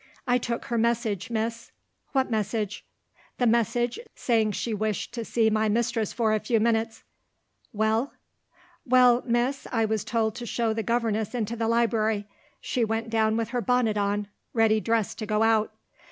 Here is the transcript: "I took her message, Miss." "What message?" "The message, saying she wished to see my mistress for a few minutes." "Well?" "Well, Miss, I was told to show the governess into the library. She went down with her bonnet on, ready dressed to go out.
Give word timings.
"I 0.25 0.39
took 0.39 0.65
her 0.65 0.79
message, 0.79 1.29
Miss." 1.29 1.71
"What 2.11 2.31
message?" 2.31 2.83
"The 3.37 3.45
message, 3.45 3.99
saying 4.15 4.53
she 4.53 4.73
wished 4.73 5.13
to 5.13 5.23
see 5.23 5.51
my 5.51 5.69
mistress 5.69 6.11
for 6.11 6.33
a 6.33 6.39
few 6.39 6.59
minutes." 6.59 7.03
"Well?" 7.71 8.11
"Well, 8.83 9.21
Miss, 9.27 9.67
I 9.71 9.85
was 9.85 10.03
told 10.03 10.33
to 10.37 10.45
show 10.47 10.73
the 10.73 10.81
governess 10.81 11.35
into 11.35 11.55
the 11.55 11.67
library. 11.67 12.25
She 12.59 12.83
went 12.83 13.11
down 13.11 13.37
with 13.37 13.49
her 13.49 13.61
bonnet 13.61 13.95
on, 13.95 14.27
ready 14.53 14.79
dressed 14.79 15.19
to 15.19 15.27
go 15.27 15.43
out. 15.43 15.71